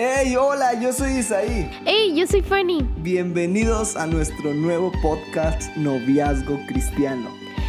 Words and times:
Hey, 0.00 0.36
hola, 0.36 0.80
yo 0.80 0.92
soy 0.92 1.10
Isaí. 1.14 1.68
Hey, 1.84 2.14
yo 2.14 2.24
soy 2.24 2.40
Fanny. 2.40 2.88
Bienvenidos 2.98 3.96
a 3.96 4.06
nuestro 4.06 4.54
nuevo 4.54 4.92
podcast 5.02 5.76
Noviazgo 5.76 6.56
Cristiano. 6.68 7.28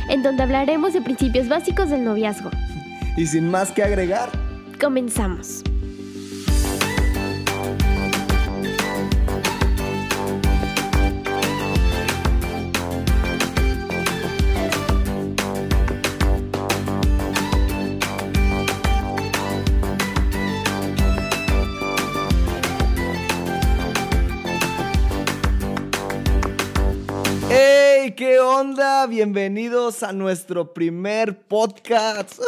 En 0.10 0.22
donde 0.22 0.44
hablaremos 0.44 0.94
de 0.94 1.02
principios 1.02 1.50
básicos 1.50 1.90
del 1.90 2.04
noviazgo. 2.04 2.52
Y 3.18 3.26
sin 3.26 3.50
más 3.50 3.72
que 3.72 3.82
agregar, 3.82 4.30
comenzamos. 4.80 5.64
¿Qué 28.16 28.40
onda? 28.40 29.06
Bienvenidos 29.08 30.04
a 30.04 30.14
nuestro 30.14 30.74
primer 30.74 31.42
podcast. 31.44 32.40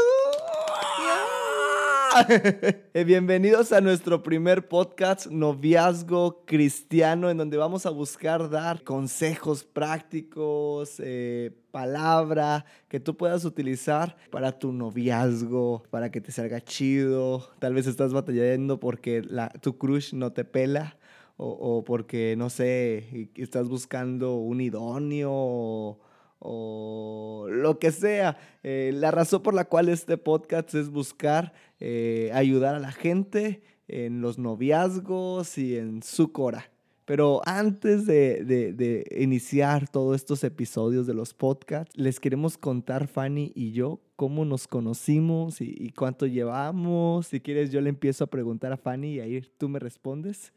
Bienvenidos 3.06 3.72
a 3.72 3.80
nuestro 3.80 4.24
primer 4.24 4.68
podcast 4.68 5.28
Noviazgo 5.28 6.44
Cristiano, 6.46 7.30
en 7.30 7.38
donde 7.38 7.58
vamos 7.58 7.86
a 7.86 7.92
buscar 7.92 8.50
dar 8.50 8.84
consejos 8.84 9.64
prácticos, 9.64 10.96
eh, 11.00 11.52
palabra 11.72 12.66
que 12.88 13.00
tú 13.00 13.16
puedas 13.16 13.46
utilizar 13.46 14.18
para 14.32 14.58
tu 14.58 14.72
noviazgo, 14.74 15.84
para 15.92 16.10
que 16.10 16.22
te 16.22 16.32
salga 16.32 16.62
chido. 16.62 17.50
Tal 17.60 17.74
vez 17.76 17.86
estás 17.88 18.14
batallando 18.14 18.80
porque 18.80 19.22
la, 19.22 19.50
tu 19.50 19.78
crush 19.78 20.14
no 20.14 20.32
te 20.32 20.44
pela 20.44 20.98
o, 21.44 21.84
porque, 21.84 22.36
no 22.38 22.50
sé, 22.50 23.30
estás 23.36 23.68
buscando 23.68 24.36
un 24.36 24.62
idóneo 24.62 25.98
o, 26.40 27.48
lo 27.50 27.80
que 27.80 27.92
sea. 27.92 28.38
Eh, 28.64 28.92
la 28.94 29.12
razón 29.12 29.42
por 29.42 29.54
la 29.54 29.66
cual 29.66 29.90
este 29.90 30.18
podcast 30.18 30.74
es 30.76 30.90
buscar 30.90 31.54
eh, 31.80 32.30
ayudar 32.34 32.76
a 32.76 32.80
la 32.80 32.92
gente 32.92 33.64
en 33.88 34.22
los 34.22 34.38
noviazgos 34.38 35.58
y 35.58 35.78
en 35.78 36.04
su 36.04 36.32
cora. 36.32 36.70
Pero 37.06 37.42
antes 37.46 38.06
de, 38.06 39.06
iniciar 39.18 39.90
todos 39.90 40.16
estos 40.16 40.44
episodios 40.44 41.08
de 41.08 41.16
los 41.16 41.34
podcasts, 41.34 41.98
les 41.98 42.20
queremos 42.20 42.58
contar, 42.58 43.08
Fanny 43.08 43.52
y 43.56 43.72
yo, 43.72 44.00
cómo 44.16 44.46
nos 44.46 44.68
conocimos 44.68 45.60
y, 45.60 45.92
cuánto 45.98 46.28
llevamos. 46.28 47.28
Si 47.28 47.40
quieres, 47.42 47.72
yo 47.72 47.82
le 47.82 47.90
empiezo 47.90 48.24
a 48.24 48.28
preguntar 48.28 48.72
a 48.72 48.78
Fanny 48.78 49.16
y 49.16 49.20
ahí 49.20 49.42
tú 49.58 49.68
me 49.68 49.80
respondes. 49.80 50.54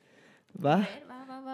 ¿Va? 0.63 0.89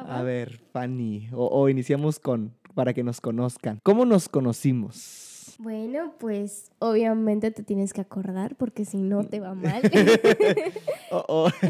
A 0.08 0.22
ver, 0.22 0.60
Fanny, 0.72 1.28
o, 1.32 1.68
iniciamos 1.68 2.18
con, 2.18 2.54
para 2.74 2.94
que 2.94 3.02
nos 3.02 3.20
conozcan. 3.20 3.80
¿Cómo 3.82 4.04
nos 4.04 4.28
conocimos? 4.28 5.56
Bueno, 5.58 6.14
pues 6.18 6.70
obviamente 6.78 7.50
te 7.50 7.62
tienes 7.62 7.92
que 7.92 8.00
acordar 8.00 8.56
porque 8.56 8.84
si 8.84 8.96
no 8.98 9.24
te 9.24 9.40
va 9.40 9.54
mal. 9.54 9.82
oh, 11.10 11.24
oh. 11.28 11.48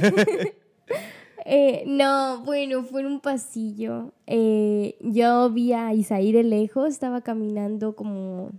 Eh, 1.46 1.84
no, 1.86 2.42
bueno, 2.44 2.84
fue 2.84 3.00
en 3.00 3.06
un 3.06 3.20
pasillo. 3.20 4.12
Eh, 4.26 4.96
yo 5.00 5.50
vi 5.50 5.72
a 5.72 5.92
Isaí 5.94 6.32
de 6.32 6.42
lejos, 6.44 6.90
estaba 6.90 7.22
caminando 7.22 7.96
como, 7.96 8.50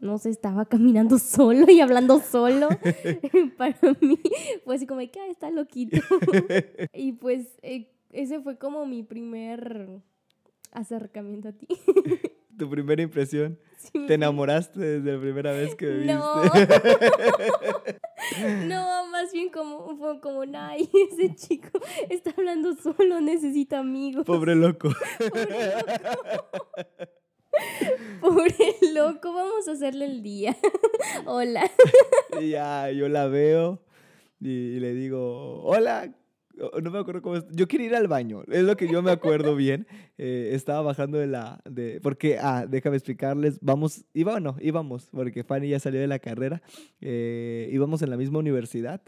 no 0.00 0.18
sé, 0.18 0.30
estaba 0.30 0.64
caminando 0.64 1.18
solo 1.18 1.70
y 1.70 1.80
hablando 1.80 2.18
solo. 2.18 2.68
Para 3.58 3.76
mí 4.00 4.18
fue 4.64 4.74
así 4.74 4.86
como, 4.86 5.00
que 5.00 5.30
está 5.30 5.50
loquito. 5.50 5.98
y 6.94 7.12
pues 7.12 7.46
eh, 7.62 7.90
ese 8.12 8.40
fue 8.40 8.58
como 8.58 8.86
mi 8.86 9.02
primer 9.02 10.00
acercamiento 10.72 11.48
a 11.48 11.52
ti. 11.52 11.66
¿Tu 12.58 12.68
primera 12.68 13.00
impresión? 13.00 13.58
¿Te 14.06 14.14
enamoraste 14.14 14.78
desde 14.78 15.14
la 15.14 15.20
primera 15.20 15.52
vez 15.52 15.74
que 15.74 15.86
me 15.86 15.96
viste? 15.98 16.12
No. 16.12 16.44
no, 18.66 19.06
más 19.10 19.32
bien 19.32 19.50
como, 19.50 19.96
fue 19.96 20.20
como, 20.20 20.42
ay, 20.54 20.88
ese 21.10 21.34
chico 21.34 21.70
está 22.10 22.34
hablando 22.36 22.74
solo, 22.74 23.20
necesita 23.20 23.78
amigos. 23.78 24.26
Pobre 24.26 24.54
loco. 24.54 24.90
Pobre 25.18 25.72
loco. 26.14 26.68
Pobre 28.20 28.76
loco, 28.92 29.32
vamos 29.32 29.66
a 29.68 29.72
hacerle 29.72 30.04
el 30.04 30.22
día. 30.22 30.54
Hola. 31.24 31.70
Y 32.40 32.50
ya, 32.50 32.90
yo 32.90 33.08
la 33.08 33.26
veo 33.26 33.80
y 34.40 34.78
le 34.80 34.92
digo, 34.92 35.62
hola, 35.62 36.12
no 36.82 36.90
me 36.90 36.98
acuerdo 36.98 37.22
cómo. 37.22 37.36
Yo 37.50 37.68
quería 37.68 37.86
ir 37.86 37.94
al 37.94 38.08
baño, 38.08 38.42
es 38.48 38.62
lo 38.62 38.76
que 38.76 38.88
yo 38.88 39.02
me 39.02 39.10
acuerdo 39.10 39.56
bien. 39.56 39.86
Eh, 40.18 40.50
estaba 40.52 40.82
bajando 40.82 41.18
de 41.18 41.26
la. 41.26 41.60
De, 41.64 42.00
porque, 42.02 42.38
ah, 42.38 42.66
déjame 42.68 42.96
explicarles. 42.96 43.58
Vamos, 43.60 44.04
iba 44.14 44.34
o 44.34 44.40
no, 44.40 44.56
íbamos, 44.60 45.08
porque 45.10 45.44
Fanny 45.44 45.68
ya 45.68 45.80
salió 45.80 46.00
de 46.00 46.06
la 46.06 46.18
carrera. 46.18 46.62
Eh, 47.00 47.68
íbamos 47.72 48.02
en 48.02 48.10
la 48.10 48.16
misma 48.16 48.38
universidad. 48.38 49.00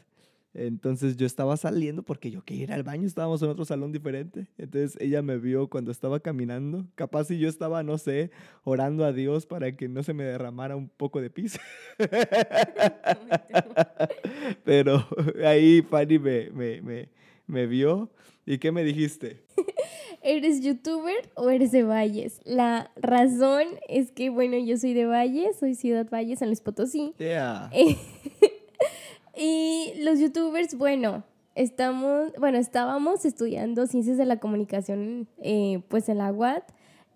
Entonces 0.54 1.16
yo 1.16 1.25
estaba 1.25 1.56
saliendo 1.56 2.02
porque 2.02 2.31
yo 2.31 2.44
quería 2.44 2.64
ir 2.64 2.72
al 2.72 2.82
baño, 2.82 3.06
estábamos 3.06 3.41
en 3.42 3.48
otro 3.48 3.64
salón 3.64 3.91
diferente. 3.91 4.48
Entonces 4.58 4.98
ella 5.00 5.22
me 5.22 5.38
vio 5.38 5.69
cuando 5.69 5.91
estaba 5.91 6.20
caminando. 6.20 6.86
Capaz 6.94 7.25
si 7.25 7.38
yo 7.38 7.48
estaba, 7.48 7.82
no 7.82 7.97
sé, 7.97 8.31
orando 8.62 9.06
a 9.06 9.12
Dios 9.12 9.47
para 9.47 9.75
que 9.75 9.88
no 9.88 10.02
se 10.02 10.12
me 10.12 10.25
derramara 10.25 10.76
un 10.76 10.91
poco 10.91 11.22
de 11.22 11.31
pis. 11.31 11.58
Pero 14.64 15.06
ahí 15.42 15.81
Fanny 15.82 16.19
me, 16.19 16.50
me, 16.50 16.82
me 16.82 17.21
me 17.52 17.66
vio. 17.66 18.10
¿Y 18.44 18.58
qué 18.58 18.72
me 18.72 18.82
dijiste? 18.82 19.44
¿Eres 20.22 20.62
youtuber 20.62 21.30
o 21.34 21.50
eres 21.50 21.70
de 21.70 21.84
Valles? 21.84 22.40
La 22.44 22.90
razón 22.96 23.64
es 23.88 24.10
que, 24.10 24.30
bueno, 24.30 24.56
yo 24.58 24.76
soy 24.76 24.94
de 24.94 25.06
Valles, 25.06 25.56
soy 25.58 25.74
Ciudad 25.74 26.08
Valles, 26.10 26.40
San 26.40 26.48
Luis 26.48 26.60
Potosí. 26.60 27.14
Yeah. 27.18 27.70
y 29.36 29.92
los 29.98 30.18
youtubers, 30.18 30.76
bueno, 30.76 31.24
estamos, 31.54 32.32
bueno, 32.38 32.58
estábamos 32.58 33.24
estudiando 33.24 33.86
ciencias 33.86 34.16
de 34.19 34.26
la 34.26 34.40
comunicación, 34.40 35.28
eh, 35.40 35.82
pues 35.88 36.08
en 36.08 36.19
la 36.19 36.32
UAT. 36.32 36.64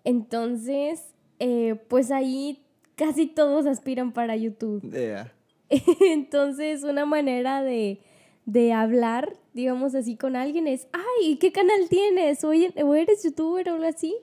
Entonces, 0.05 1.03
eh, 1.39 1.75
pues 1.89 2.11
ahí 2.11 2.63
casi 2.95 3.27
todos 3.27 3.65
aspiran 3.65 4.13
para 4.13 4.35
YouTube. 4.37 4.81
Yeah. 4.91 5.33
Entonces, 6.01 6.83
una 6.83 7.05
manera 7.05 7.63
de, 7.63 8.01
de 8.47 8.73
hablar 8.73 9.37
digamos 9.57 9.95
así, 9.95 10.15
con 10.15 10.35
alguien 10.35 10.67
es, 10.67 10.87
ay, 10.93 11.37
¿qué 11.37 11.51
canal 11.51 11.89
tienes? 11.89 12.43
¿O 12.43 12.53
eres 12.53 13.23
youtuber 13.23 13.67
o 13.69 13.73
algo 13.73 13.87
así? 13.87 14.15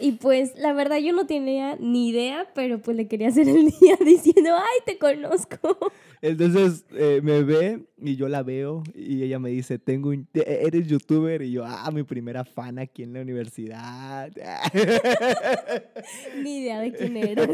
Y 0.00 0.12
pues 0.12 0.56
la 0.56 0.72
verdad 0.72 0.96
yo 0.98 1.12
no 1.12 1.26
tenía 1.26 1.76
ni 1.76 2.08
idea, 2.08 2.50
pero 2.54 2.80
pues 2.80 2.96
le 2.96 3.06
quería 3.06 3.28
hacer 3.28 3.48
el 3.48 3.66
día 3.80 3.96
diciendo, 4.04 4.50
ay, 4.56 4.80
te 4.84 4.98
conozco. 4.98 5.78
Entonces 6.20 6.84
eh, 6.92 7.20
me 7.22 7.44
ve 7.44 7.84
y 8.02 8.16
yo 8.16 8.28
la 8.28 8.42
veo 8.42 8.82
y 8.94 9.22
ella 9.22 9.38
me 9.38 9.50
dice, 9.50 9.78
tengo 9.78 10.12
eres 10.34 10.86
youtuber 10.86 11.42
y 11.42 11.52
yo, 11.52 11.64
ah, 11.64 11.90
mi 11.92 12.02
primera 12.02 12.44
fan 12.44 12.78
aquí 12.78 13.02
en 13.02 13.12
la 13.12 13.20
universidad. 13.20 14.30
Ni 16.42 16.60
idea 16.60 16.80
de 16.80 16.92
quién 16.92 17.16
eres. 17.16 17.48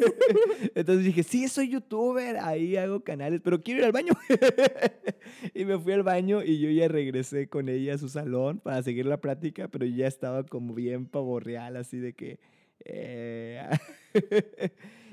Entonces 0.75 1.05
dije, 1.05 1.23
sí, 1.23 1.49
soy 1.49 1.71
youtuber, 1.71 2.39
ahí 2.39 2.77
hago 2.77 3.01
canales, 3.01 3.41
pero 3.43 3.62
quiero 3.62 3.81
ir 3.81 3.87
al 3.87 3.93
baño. 3.93 4.12
y 5.55 5.65
me 5.65 5.79
fui 5.79 5.93
al 5.93 6.03
baño 6.03 6.43
y 6.43 6.61
yo 6.61 6.71
ya 6.71 6.89
regresé 6.89 7.49
con 7.49 7.69
ella 7.69 7.95
a 7.95 7.99
su 7.99 8.09
salón 8.09 8.61
para 8.61 8.83
seguir 8.83 9.07
la 9.07 9.21
práctica, 9.21 9.69
pero 9.69 9.87
ya 9.87 10.07
estaba 10.07 10.45
como 10.45 10.75
bien 10.75 11.07
pavorreal, 11.07 11.77
así 11.77 11.99
de 11.99 12.15
que... 12.15 12.39
Eh, 12.84 13.69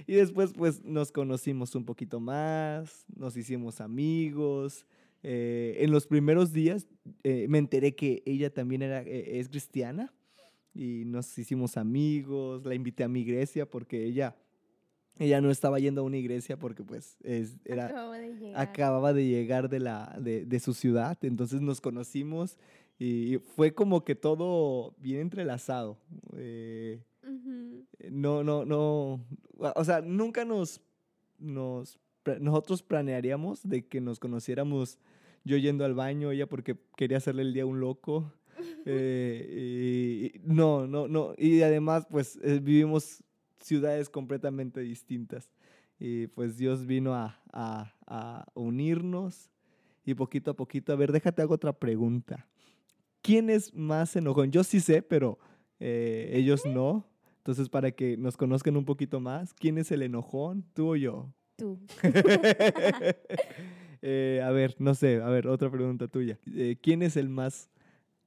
y 0.05 0.13
después 0.13 0.53
pues 0.55 0.83
nos 0.83 1.11
conocimos 1.11 1.73
un 1.75 1.85
poquito 1.85 2.19
más, 2.19 3.05
nos 3.15 3.35
hicimos 3.35 3.81
amigos. 3.81 4.85
Eh, 5.23 5.77
en 5.79 5.91
los 5.91 6.05
primeros 6.05 6.51
días 6.51 6.87
eh, 7.23 7.47
me 7.47 7.57
enteré 7.57 7.95
que 7.95 8.21
ella 8.25 8.53
también 8.53 8.81
era, 8.81 9.01
es 9.01 9.47
cristiana 9.47 10.13
y 10.75 11.03
nos 11.05 11.37
hicimos 11.37 11.77
amigos, 11.77 12.65
la 12.65 12.75
invité 12.75 13.03
a 13.03 13.07
mi 13.07 13.21
iglesia 13.21 13.65
porque 13.65 14.03
ella, 14.05 14.35
ella 15.17 15.39
no 15.39 15.49
estaba 15.49 15.79
yendo 15.79 16.01
a 16.01 16.03
una 16.03 16.17
iglesia 16.17 16.57
porque 16.57 16.83
pues 16.83 17.17
es, 17.23 17.57
era, 17.63 17.85
acababa 18.55 19.13
de 19.13 19.25
llegar, 19.25 19.69
de, 19.69 19.79
la, 19.79 20.17
de, 20.19 20.45
de 20.45 20.59
su 20.59 20.73
ciudad, 20.73 21.17
entonces 21.23 21.61
nos 21.61 21.79
conocimos 21.79 22.57
y 22.99 23.37
fue 23.55 23.73
como 23.73 24.03
que 24.03 24.15
todo 24.15 24.93
bien 24.97 25.21
entrelazado. 25.21 25.97
Eh, 26.37 27.01
no, 28.11 28.43
no, 28.43 28.65
no. 28.65 29.25
O 29.57 29.83
sea, 29.83 30.01
nunca 30.01 30.45
nos, 30.45 30.81
nos. 31.39 31.99
Nosotros 32.39 32.81
planearíamos 32.81 33.67
de 33.67 33.85
que 33.85 33.99
nos 33.99 34.19
conociéramos 34.19 34.97
yo 35.43 35.57
yendo 35.57 35.85
al 35.85 35.93
baño, 35.93 36.31
ella 36.31 36.47
porque 36.47 36.77
quería 36.95 37.17
hacerle 37.17 37.43
el 37.43 37.53
día 37.53 37.63
a 37.63 37.67
un 37.67 37.79
loco. 37.79 38.31
Eh, 38.85 40.39
no, 40.43 40.87
no, 40.87 41.07
no. 41.07 41.33
Y 41.37 41.61
además, 41.61 42.05
pues 42.09 42.37
eh, 42.43 42.59
vivimos 42.61 43.23
ciudades 43.59 44.09
completamente 44.09 44.81
distintas. 44.81 45.49
Y 45.99 46.27
pues 46.27 46.57
Dios 46.57 46.85
vino 46.85 47.13
a, 47.13 47.41
a, 47.51 48.45
unirnos 48.53 49.49
y 50.05 50.13
poquito 50.13 50.51
a 50.51 50.53
poquito. 50.53 50.91
A 50.91 50.97
ver, 50.97 51.11
déjate 51.11 51.41
hago 51.41 51.55
otra 51.55 51.73
pregunta. 51.73 52.45
¿quién 53.23 53.49
es 53.49 53.73
más 53.73 54.15
enojón? 54.15 54.51
Yo 54.51 54.63
sí 54.63 54.79
sé, 54.79 55.01
pero 55.01 55.39
eh, 55.79 56.29
ellos 56.33 56.63
no. 56.67 57.09
Entonces, 57.37 57.69
para 57.69 57.91
que 57.91 58.15
nos 58.17 58.37
conozcan 58.37 58.77
un 58.77 58.85
poquito 58.85 59.19
más, 59.19 59.53
¿quién 59.55 59.79
es 59.79 59.91
el 59.91 60.03
enojón? 60.03 60.63
¿Tú 60.73 60.91
o 60.91 60.95
yo? 60.95 61.33
Tú. 61.55 61.79
Eh, 64.05 64.41
a 64.43 64.51
ver, 64.51 64.75
no 64.79 64.95
sé, 64.95 65.21
a 65.21 65.29
ver, 65.29 65.47
otra 65.47 65.71
pregunta 65.71 66.09
tuya. 66.09 66.37
Eh, 66.53 66.75
¿Quién 66.81 67.03
es 67.03 67.15
el 67.15 67.29
más 67.29 67.69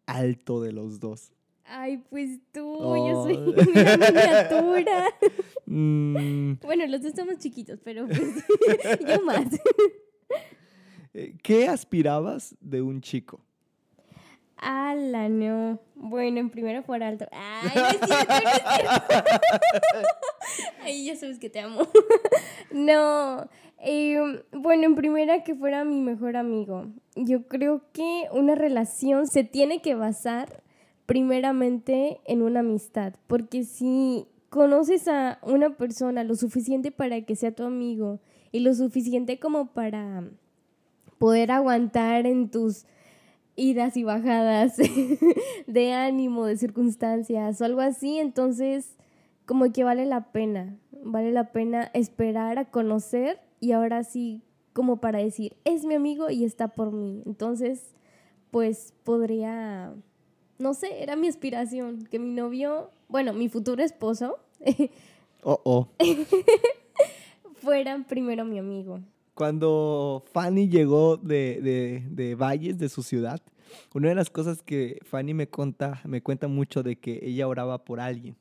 alto 0.06 0.62
de 0.62 0.72
los 0.72 1.00
dos? 1.00 1.32
Ay, 1.66 1.98
pues 2.08 2.38
tú, 2.52 2.60
yo 2.62 2.78
Oh. 2.80 3.24
soy 3.24 3.36
una 3.74 3.96
miniatura. 3.96 5.04
Mm, 5.68 6.60
Bueno, 6.62 6.86
los 6.86 7.02
dos 7.02 7.08
estamos 7.10 7.38
chiquitos, 7.38 7.80
pero 7.82 8.06
pues 8.06 8.20
yo 9.06 9.20
más. 9.22 9.46
eh, 11.12 11.34
¿Qué 11.42 11.66
aspirabas 11.66 12.54
de 12.60 12.82
un 12.82 13.00
chico? 13.00 13.40
Ala, 14.56 15.28
no. 15.28 15.80
Bueno, 15.96 16.38
en 16.38 16.50
primero 16.50 16.82
por 16.84 17.02
alto. 17.02 17.26
Ay, 17.32 17.70
no 17.74 17.88
es 17.88 17.98
cierto, 17.98 18.32
no 18.44 18.48
es 18.48 18.62
cierto. 18.62 20.08
Ay, 20.82 21.04
ya 21.04 21.16
sabes 21.16 21.38
que 21.40 21.50
te 21.50 21.58
amo. 21.60 21.88
No. 22.70 23.48
Eh, 23.78 24.42
bueno, 24.52 24.84
en 24.84 24.94
primera 24.94 25.44
que 25.44 25.54
fuera 25.54 25.84
mi 25.84 26.00
mejor 26.00 26.36
amigo. 26.36 26.86
Yo 27.14 27.46
creo 27.46 27.82
que 27.92 28.24
una 28.32 28.54
relación 28.54 29.26
se 29.26 29.44
tiene 29.44 29.82
que 29.82 29.94
basar 29.94 30.62
primeramente 31.06 32.20
en 32.24 32.42
una 32.42 32.60
amistad. 32.60 33.14
Porque 33.26 33.64
si 33.64 34.26
conoces 34.48 35.08
a 35.08 35.38
una 35.42 35.76
persona 35.76 36.24
lo 36.24 36.34
suficiente 36.34 36.90
para 36.90 37.20
que 37.22 37.36
sea 37.36 37.52
tu 37.52 37.64
amigo 37.64 38.20
y 38.52 38.60
lo 38.60 38.74
suficiente 38.74 39.38
como 39.38 39.72
para 39.72 40.24
poder 41.18 41.50
aguantar 41.50 42.26
en 42.26 42.50
tus 42.50 42.86
idas 43.56 43.96
y 43.96 44.04
bajadas 44.04 44.76
de 45.66 45.92
ánimo, 45.92 46.46
de 46.46 46.56
circunstancias 46.56 47.60
o 47.60 47.64
algo 47.64 47.80
así, 47.80 48.18
entonces 48.18 48.96
como 49.46 49.72
que 49.72 49.84
vale 49.84 50.06
la 50.06 50.32
pena, 50.32 50.76
vale 51.10 51.32
la 51.32 51.52
pena 51.52 51.90
esperar 51.94 52.58
a 52.58 52.66
conocer 52.66 53.40
y 53.60 53.72
ahora 53.72 54.04
sí 54.04 54.42
como 54.72 54.98
para 54.98 55.20
decir, 55.20 55.56
es 55.64 55.86
mi 55.86 55.94
amigo 55.94 56.28
y 56.28 56.44
está 56.44 56.68
por 56.68 56.92
mí. 56.92 57.22
Entonces, 57.24 57.94
pues 58.50 58.92
podría, 59.04 59.94
no 60.58 60.74
sé, 60.74 61.02
era 61.02 61.16
mi 61.16 61.28
aspiración, 61.28 62.04
que 62.10 62.18
mi 62.18 62.30
novio, 62.30 62.90
bueno, 63.08 63.32
mi 63.32 63.48
futuro 63.48 63.82
esposo, 63.82 64.38
Oh, 65.48 65.60
oh. 65.64 65.88
fuera 67.54 68.04
primero 68.08 68.44
mi 68.44 68.58
amigo. 68.58 69.00
Cuando 69.34 70.24
Fanny 70.32 70.68
llegó 70.68 71.16
de, 71.16 71.60
de, 71.62 72.02
de 72.10 72.34
Valles, 72.34 72.78
de 72.78 72.88
su 72.88 73.04
ciudad, 73.04 73.40
una 73.94 74.08
de 74.08 74.16
las 74.16 74.28
cosas 74.28 74.60
que 74.62 74.98
Fanny 75.04 75.34
me 75.34 75.48
cuenta, 75.48 76.00
me 76.04 76.20
cuenta 76.20 76.48
mucho 76.48 76.82
de 76.82 76.96
que 76.96 77.20
ella 77.22 77.46
oraba 77.46 77.84
por 77.84 78.00
alguien. 78.00 78.36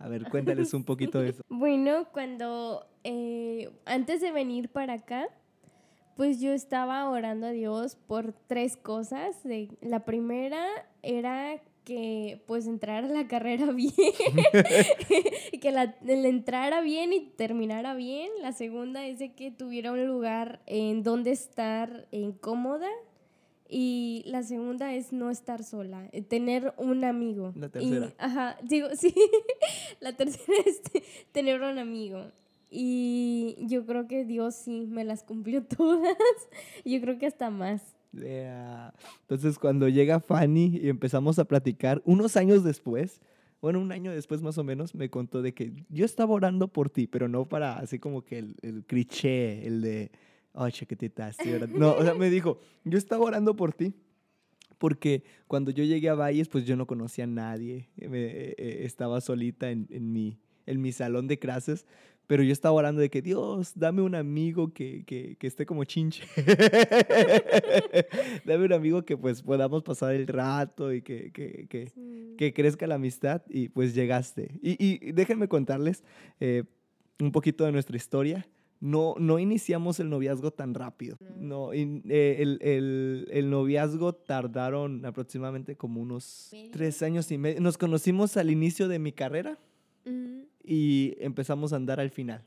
A 0.00 0.08
ver, 0.08 0.28
cuéntales 0.30 0.72
un 0.74 0.84
poquito 0.84 1.20
de 1.20 1.30
eso. 1.30 1.42
Bueno, 1.48 2.06
cuando 2.10 2.86
eh, 3.04 3.70
antes 3.84 4.22
de 4.22 4.32
venir 4.32 4.70
para 4.70 4.94
acá, 4.94 5.28
pues 6.16 6.40
yo 6.40 6.52
estaba 6.52 7.08
orando 7.10 7.46
a 7.46 7.50
Dios 7.50 7.96
por 7.96 8.32
tres 8.32 8.78
cosas. 8.78 9.36
La 9.82 10.06
primera 10.06 10.66
era 11.02 11.60
que 11.84 12.42
pues 12.46 12.66
entrara 12.66 13.06
a 13.06 13.10
la 13.10 13.28
carrera 13.28 13.66
bien, 13.72 13.92
que 15.60 15.70
la, 15.70 15.96
la 16.02 16.28
entrara 16.28 16.80
bien 16.80 17.12
y 17.12 17.20
terminara 17.20 17.94
bien. 17.94 18.30
La 18.40 18.52
segunda 18.52 19.06
es 19.06 19.18
de 19.18 19.34
que 19.34 19.50
tuviera 19.50 19.92
un 19.92 20.06
lugar 20.06 20.62
en 20.66 21.02
donde 21.02 21.30
estar 21.30 22.06
en 22.10 22.32
cómoda. 22.32 22.88
Y 23.72 24.24
la 24.26 24.42
segunda 24.42 24.92
es 24.94 25.12
no 25.12 25.30
estar 25.30 25.62
sola, 25.62 26.08
eh, 26.10 26.22
tener 26.22 26.74
un 26.76 27.04
amigo. 27.04 27.52
La 27.54 27.66
Y- 27.66 27.70
tercera. 27.70 28.12
ajá, 28.18 28.56
digo, 28.64 28.88
sí. 28.96 29.14
La 30.00 30.16
tercera 30.16 30.58
es 30.66 30.82
te- 30.82 31.04
tener 31.32 31.60
un 31.62 31.78
amigo. 31.78 32.32
Y 32.72 33.56
yo 33.68 33.84
creo 33.86 34.06
que 34.08 34.24
Dios 34.24 34.54
sí 34.54 34.86
me 34.88 35.04
las 35.04 35.22
cumplió 35.22 35.62
todas. 35.78 36.16
Yo 36.84 37.00
creo 37.00 37.18
que 37.18 37.26
hasta 37.26 37.50
más. 37.50 37.82
Yeah. 38.12 38.92
Entonces, 39.22 39.58
cuando 39.58 39.88
llega 39.88 40.18
Fanny 40.20 40.80
y 40.82 40.88
empezamos 40.88 41.38
a 41.38 41.44
platicar, 41.44 42.02
unos 42.04 42.36
años 42.36 42.64
después, 42.64 43.20
bueno, 43.62 43.78
un 43.80 43.92
año 43.92 44.10
después 44.12 44.42
más 44.42 44.58
o 44.58 44.64
menos, 44.64 44.94
me 44.96 45.10
contó 45.10 45.42
de 45.42 45.54
que 45.54 45.72
yo 45.90 46.04
estaba 46.04 46.32
orando 46.34 46.66
por 46.68 46.90
ti, 46.90 47.06
pero 47.06 47.28
no 47.28 47.48
para 47.48 47.74
así 47.78 47.98
como 48.00 48.24
que 48.24 48.38
el, 48.38 48.56
el 48.62 48.84
cliché, 48.84 49.64
el 49.66 49.80
de, 49.80 50.10
oh, 50.52 50.68
chiquitita, 50.70 51.28
estoy 51.28 51.52
orando". 51.52 51.78
No, 51.78 51.92
o 51.94 52.02
sea, 52.02 52.14
me 52.14 52.30
dijo, 52.30 52.58
yo 52.84 52.98
estaba 52.98 53.24
orando 53.24 53.54
por 53.56 53.72
ti. 53.72 53.94
Porque 54.78 55.24
cuando 55.46 55.70
yo 55.70 55.84
llegué 55.84 56.08
a 56.08 56.14
Valles, 56.14 56.48
pues 56.48 56.64
yo 56.64 56.74
no 56.74 56.86
conocía 56.86 57.24
a 57.24 57.26
nadie. 57.26 57.90
eh, 57.98 58.08
me- 58.08 58.24
eh, 58.24 58.54
eh, 58.56 58.80
estaba 58.84 59.20
solita 59.20 59.70
en, 59.70 59.86
en 59.90 60.10
mi, 60.10 60.38
en 60.64 60.80
mi 60.80 60.90
salón 60.92 61.26
de 61.28 61.38
clases. 61.38 61.84
Pero 62.26 62.42
yo 62.44 62.52
estaba 62.52 62.74
orando 62.76 63.00
de 63.02 63.10
que, 63.10 63.20
Dios, 63.20 63.72
dame 63.74 64.00
un 64.02 64.14
amigo 64.14 64.72
que, 64.72 65.04
que, 65.04 65.36
que 65.36 65.46
esté 65.46 65.66
como 65.66 65.84
chinche. 65.84 66.24
dame 68.44 68.64
un 68.64 68.72
amigo 68.72 69.04
que 69.04 69.16
pues 69.16 69.42
podamos 69.42 69.82
pasar 69.82 70.14
el 70.14 70.26
rato 70.26 70.92
y 70.92 71.02
que, 71.02 71.30
que, 71.32 71.66
que, 71.68 72.34
que 72.38 72.52
crezca 72.54 72.86
la 72.86 72.96
amistad. 72.96 73.42
Y 73.48 73.68
pues 73.68 73.94
llegaste. 73.94 74.58
Y, 74.62 74.76
y 74.82 75.12
déjenme 75.12 75.48
contarles 75.48 76.04
eh, 76.38 76.64
un 77.18 77.32
poquito 77.32 77.64
de 77.64 77.72
nuestra 77.72 77.96
historia. 77.96 78.46
No, 78.80 79.14
no 79.18 79.38
iniciamos 79.38 80.00
el 80.00 80.08
noviazgo 80.08 80.50
tan 80.52 80.72
rápido. 80.74 81.18
No, 81.36 81.74
in- 81.74 82.02
eh, 82.08 82.36
el, 82.40 82.58
el- 82.62 83.28
el 83.30 83.50
noviazgo 83.50 84.14
tardaron 84.14 85.04
aproximadamente 85.04 85.76
como 85.76 86.00
unos 86.00 86.48
tres 86.72 87.02
años 87.02 87.30
y 87.30 87.36
medio. 87.38 87.60
Nos 87.60 87.76
conocimos 87.76 88.36
al 88.38 88.50
inicio 88.50 88.88
de 88.88 88.98
mi 88.98 89.12
carrera 89.12 89.58
y 90.64 91.14
empezamos 91.20 91.72
a 91.72 91.76
andar 91.76 92.00
al 92.00 92.10
final. 92.10 92.42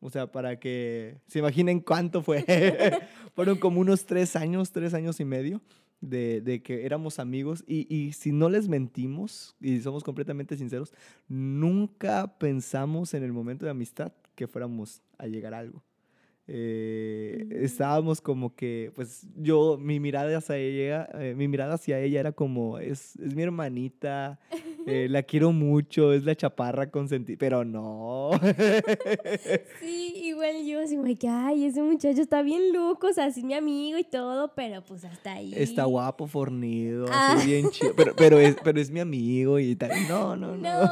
O 0.00 0.08
sea, 0.10 0.30
para 0.30 0.58
que 0.58 1.16
se 1.26 1.40
imaginen 1.40 1.80
cuánto 1.80 2.22
fue. 2.22 2.44
Fueron 3.34 3.58
como 3.58 3.80
unos 3.80 4.06
tres 4.06 4.34
años, 4.36 4.70
tres 4.72 4.94
años 4.94 5.20
y 5.20 5.24
medio 5.24 5.60
de, 6.00 6.40
de 6.40 6.62
que 6.62 6.86
éramos 6.86 7.18
amigos. 7.18 7.64
Y, 7.66 7.92
y 7.94 8.12
si 8.12 8.32
no 8.32 8.48
les 8.48 8.68
mentimos 8.68 9.56
y 9.60 9.80
somos 9.80 10.04
completamente 10.04 10.56
sinceros, 10.56 10.92
nunca 11.28 12.38
pensamos 12.38 13.14
en 13.14 13.22
el 13.24 13.32
momento 13.32 13.64
de 13.66 13.70
amistad 13.72 14.12
que 14.36 14.46
fuéramos 14.46 15.02
a 15.18 15.26
llegar 15.26 15.54
a 15.54 15.58
algo. 15.58 15.82
Eh, 16.48 17.48
estábamos 17.50 18.20
como 18.20 18.54
que, 18.54 18.92
pues 18.94 19.26
yo, 19.34 19.78
mi 19.78 19.98
mirada 19.98 20.38
hacia 20.38 20.56
ella, 20.56 21.08
eh, 21.14 21.34
mi 21.36 21.48
mirada 21.48 21.74
hacia 21.74 21.98
ella 21.98 22.20
era 22.20 22.32
como, 22.32 22.78
es, 22.78 23.16
es 23.16 23.34
mi 23.34 23.42
hermanita, 23.42 24.38
eh, 24.86 25.08
la 25.10 25.22
quiero 25.24 25.52
mucho, 25.52 26.12
es 26.12 26.24
la 26.24 26.34
chaparra 26.34 26.90
consentida, 26.90 27.36
pero 27.38 27.64
no. 27.64 28.30
Sí, 29.80 30.12
igual 30.24 30.64
yo 30.64 30.80
así 30.80 30.96
como 30.96 31.14
que, 31.18 31.28
ay, 31.28 31.64
ese 31.66 31.82
muchacho 31.82 32.20
está 32.20 32.42
bien 32.42 32.72
loco, 32.72 33.08
o 33.08 33.12
sea, 33.12 33.30
sí 33.30 33.40
es 33.40 33.46
mi 33.46 33.54
amigo 33.54 33.98
y 33.98 34.04
todo, 34.04 34.52
pero 34.54 34.82
pues 34.84 35.04
hasta 35.04 35.32
ahí. 35.34 35.52
Está 35.56 35.84
guapo, 35.84 36.26
fornido, 36.26 37.06
Ah. 37.10 37.34
así 37.36 37.46
bien 37.48 37.70
chido, 37.70 37.94
pero, 37.96 38.14
pero, 38.16 38.38
es, 38.40 38.56
pero 38.62 38.80
es 38.80 38.90
mi 38.90 39.00
amigo 39.00 39.58
y 39.58 39.74
tal. 39.76 39.90
No, 40.08 40.36
no, 40.36 40.56
no. 40.56 40.66
No, 40.84 40.90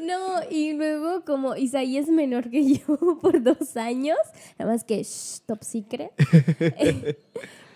no, 0.00 0.50
y 0.50 0.72
luego 0.74 1.24
como 1.24 1.56
Isaí 1.56 1.96
es 1.98 2.08
menor 2.08 2.50
que 2.50 2.74
yo 2.74 2.96
por 3.22 3.42
dos 3.42 3.76
años, 3.76 4.18
nada 4.58 4.72
más 4.72 4.84
que 4.84 5.02
shh, 5.02 5.40
top 5.46 5.62
secret, 5.62 6.10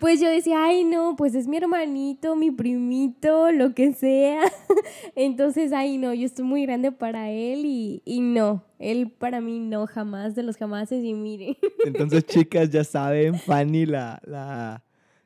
pues 0.04 0.20
yo 0.20 0.28
decía, 0.28 0.62
ay 0.62 0.84
no, 0.84 1.16
pues 1.16 1.34
es 1.34 1.48
mi 1.48 1.56
hermanito, 1.56 2.36
mi 2.36 2.50
primito, 2.50 3.50
lo 3.52 3.74
que 3.74 3.94
sea. 3.94 4.42
Entonces, 5.16 5.72
ay 5.72 5.96
no, 5.96 6.12
yo 6.12 6.26
estoy 6.26 6.44
muy 6.44 6.66
grande 6.66 6.92
para 6.92 7.30
él 7.30 7.64
y, 7.64 8.02
y 8.04 8.20
no, 8.20 8.66
él 8.78 9.10
para 9.10 9.40
mí 9.40 9.60
no, 9.60 9.86
jamás 9.86 10.34
de 10.34 10.42
los 10.42 10.58
jamases 10.58 11.02
y 11.02 11.14
miren. 11.14 11.56
Entonces, 11.86 12.26
chicas, 12.26 12.68
ya 12.68 12.84
saben, 12.84 13.38
Fanny 13.38 13.86
la, 13.86 14.20
la, 14.26 14.84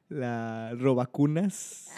la 0.08 0.72
robacunas. 0.78 1.90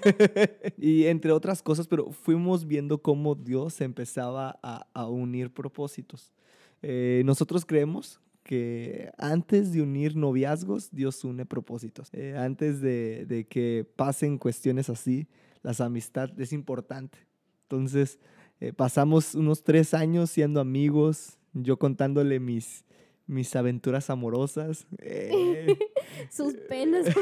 y 0.78 1.04
entre 1.08 1.32
otras 1.32 1.62
cosas, 1.62 1.86
pero 1.86 2.12
fuimos 2.12 2.66
viendo 2.66 3.02
cómo 3.02 3.34
Dios 3.34 3.78
empezaba 3.82 4.58
a, 4.62 4.86
a 4.94 5.06
unir 5.06 5.52
propósitos. 5.52 6.32
Eh, 6.80 7.20
nosotros 7.26 7.66
creemos 7.66 8.21
que 8.42 9.10
antes 9.18 9.72
de 9.72 9.82
unir 9.82 10.16
noviazgos, 10.16 10.90
Dios 10.90 11.24
une 11.24 11.46
propósitos. 11.46 12.08
Eh, 12.12 12.34
antes 12.36 12.80
de, 12.80 13.26
de 13.26 13.44
que 13.46 13.86
pasen 13.96 14.38
cuestiones 14.38 14.88
así, 14.90 15.26
las 15.62 15.80
amistades 15.80 16.38
es 16.38 16.52
importante. 16.52 17.18
Entonces, 17.64 18.18
eh, 18.60 18.72
pasamos 18.72 19.34
unos 19.34 19.64
tres 19.64 19.94
años 19.94 20.30
siendo 20.30 20.60
amigos, 20.60 21.38
yo 21.52 21.78
contándole 21.78 22.38
mis, 22.38 22.84
mis 23.26 23.54
aventuras 23.56 24.10
amorosas. 24.10 24.86
eh, 24.98 25.76
Sus 26.30 26.54
penas. 26.54 27.06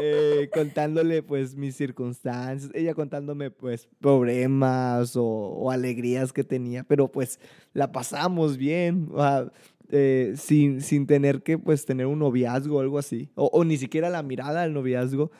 eh, 0.00 0.48
contándole 0.52 1.22
pues 1.22 1.56
mis 1.56 1.76
circunstancias, 1.76 2.70
ella 2.74 2.94
contándome 2.94 3.50
pues 3.50 3.88
problemas 4.00 5.16
o, 5.16 5.24
o 5.24 5.70
alegrías 5.70 6.32
que 6.32 6.44
tenía, 6.44 6.84
pero 6.84 7.10
pues 7.10 7.40
la 7.72 7.92
pasamos 7.92 8.56
bien, 8.56 9.08
o 9.12 9.18
sea, 9.20 9.52
eh, 9.90 10.34
sin, 10.36 10.80
sin 10.80 11.06
tener 11.06 11.42
que 11.42 11.58
pues 11.58 11.84
tener 11.84 12.06
un 12.06 12.18
noviazgo 12.18 12.76
o 12.76 12.80
algo 12.80 12.98
así, 12.98 13.30
o, 13.34 13.46
o 13.52 13.64
ni 13.64 13.76
siquiera 13.76 14.10
la 14.10 14.22
mirada 14.22 14.62
del 14.62 14.72
noviazgo, 14.72 15.30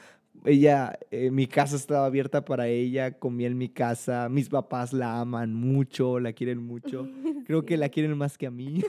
ella, 0.45 0.99
eh, 1.11 1.31
mi 1.31 1.47
casa 1.47 1.77
estaba 1.77 2.07
abierta 2.07 2.45
para 2.45 2.67
ella, 2.69 3.19
comía 3.19 3.47
en 3.47 3.57
mi 3.59 3.69
casa, 3.69 4.29
mis 4.29 4.49
papás 4.49 4.93
la 4.93 5.21
aman 5.21 5.55
mucho, 5.55 6.19
la 6.21 6.33
quieren 6.33 6.59
mucho. 6.67 7.09
Creo 7.47 7.65
que 7.65 7.77
la 7.77 7.89
quieren 7.89 8.17
más 8.19 8.37
que 8.39 8.47
a 8.47 8.51
mí. 8.51 8.83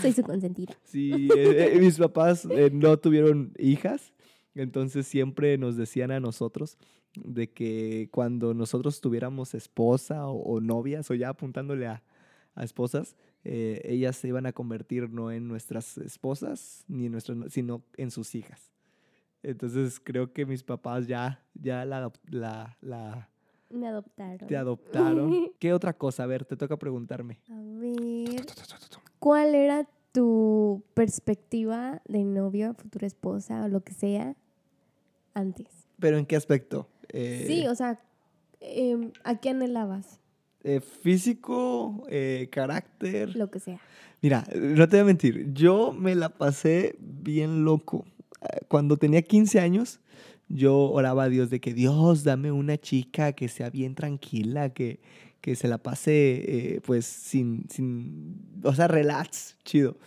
Soy 0.00 0.12
su 0.12 0.22
consentida. 0.22 0.74
Sí, 0.84 1.28
eh, 1.36 1.72
eh, 1.74 1.80
mis 1.80 1.98
papás 1.98 2.46
eh, 2.50 2.70
no 2.72 2.98
tuvieron 2.98 3.52
hijas, 3.58 4.12
entonces 4.54 5.06
siempre 5.06 5.58
nos 5.58 5.76
decían 5.76 6.10
a 6.10 6.20
nosotros 6.20 6.78
de 7.14 7.50
que 7.50 8.08
cuando 8.12 8.54
nosotros 8.54 9.00
tuviéramos 9.00 9.54
esposa 9.54 10.26
o, 10.28 10.36
o 10.42 10.60
novias 10.60 11.10
o 11.10 11.14
ya 11.14 11.30
apuntándole 11.30 11.86
a, 11.86 12.02
a 12.54 12.64
esposas, 12.64 13.16
ellas 13.44 14.16
se 14.16 14.26
iban 14.28 14.44
a 14.46 14.52
convertir 14.52 15.08
no 15.10 15.30
en 15.30 15.46
nuestras 15.46 15.98
esposas 15.98 16.84
ni 16.88 17.06
en 17.06 17.12
nuestras, 17.12 17.36
no- 17.38 17.48
sino 17.48 17.84
en 17.96 18.10
sus 18.10 18.34
hijas. 18.34 18.72
Entonces 19.50 20.00
creo 20.02 20.32
que 20.32 20.44
mis 20.44 20.64
papás 20.64 21.06
ya, 21.06 21.40
ya 21.54 21.84
la, 21.84 22.12
la, 22.30 22.76
la 22.80 23.28
Me 23.70 23.86
adoptaron. 23.86 24.48
te 24.48 24.56
adoptaron. 24.56 25.52
¿Qué 25.60 25.72
otra 25.72 25.92
cosa? 25.92 26.24
A 26.24 26.26
ver, 26.26 26.44
te 26.44 26.56
toca 26.56 26.76
preguntarme. 26.76 27.38
A 27.48 27.60
ver, 27.62 28.44
¿cuál 29.20 29.54
era 29.54 29.88
tu 30.10 30.82
perspectiva 30.94 32.02
de 32.08 32.24
novio, 32.24 32.74
futura 32.74 33.06
esposa 33.06 33.64
o 33.64 33.68
lo 33.68 33.82
que 33.82 33.92
sea 33.94 34.34
antes? 35.32 35.68
¿Pero 36.00 36.18
en 36.18 36.26
qué 36.26 36.34
aspecto? 36.34 36.88
Eh, 37.10 37.44
Sí, 37.46 37.68
o 37.68 37.74
sea, 37.76 38.00
em, 38.58 39.12
¿a 39.22 39.36
qué 39.38 39.50
anhelabas? 39.50 40.18
eh, 40.64 40.80
físico, 40.80 42.02
eh, 42.08 42.48
carácter. 42.50 43.36
Lo 43.36 43.48
que 43.52 43.60
sea. 43.60 43.78
Mira, 44.20 44.44
no 44.52 44.88
te 44.88 44.96
voy 44.96 45.02
a 45.02 45.04
mentir, 45.04 45.52
yo 45.52 45.92
me 45.92 46.16
la 46.16 46.30
pasé 46.30 46.96
bien 46.98 47.64
loco. 47.64 48.04
Cuando 48.68 48.96
tenía 48.96 49.22
15 49.22 49.60
años, 49.60 50.00
yo 50.48 50.76
oraba 50.76 51.24
a 51.24 51.28
Dios 51.28 51.50
de 51.50 51.60
que 51.60 51.74
Dios, 51.74 52.24
dame 52.24 52.52
una 52.52 52.78
chica 52.78 53.32
que 53.32 53.48
sea 53.48 53.70
bien 53.70 53.94
tranquila, 53.94 54.70
que, 54.70 55.00
que 55.40 55.56
se 55.56 55.68
la 55.68 55.78
pase 55.78 56.12
eh, 56.46 56.80
pues 56.84 57.06
sin, 57.06 57.68
sin, 57.68 58.60
o 58.62 58.74
sea, 58.74 58.88
relax, 58.88 59.56
chido. 59.64 59.98